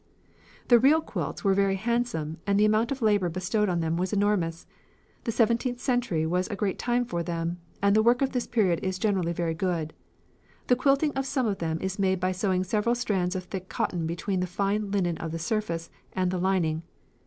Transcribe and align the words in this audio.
"The 0.69 0.79
real 0.79 0.99
quilts 0.99 1.43
were 1.43 1.53
very 1.53 1.75
handsome 1.75 2.39
and 2.47 2.59
the 2.59 2.65
amount 2.65 2.91
of 2.91 3.03
labour 3.03 3.29
bestowed 3.29 3.69
on 3.69 3.81
them 3.81 3.97
was 3.97 4.11
enormous. 4.11 4.65
The 5.25 5.31
seventeenth 5.31 5.79
century 5.79 6.25
was 6.25 6.47
a 6.47 6.55
great 6.55 6.79
time 6.79 7.05
for 7.05 7.21
them, 7.21 7.59
and 7.83 7.95
the 7.95 8.01
work 8.01 8.23
of 8.23 8.31
this 8.31 8.47
period 8.47 8.79
is 8.83 8.97
generally 8.97 9.31
very 9.31 9.53
good. 9.53 9.93
The 10.65 10.75
quilting 10.75 11.11
of 11.11 11.27
some 11.27 11.45
of 11.45 11.59
them 11.59 11.77
is 11.81 11.99
made 11.99 12.19
by 12.19 12.31
sewing 12.31 12.63
several 12.63 12.95
strands 12.95 13.35
of 13.35 13.43
thick 13.43 13.69
cotton 13.69 14.07
between 14.07 14.39
the 14.39 14.47
fine 14.47 14.89
linen 14.89 15.17
of 15.19 15.31
the 15.31 15.37
surface 15.37 15.91
and 16.13 16.31
the 16.31 16.39
lining. 16.39 16.81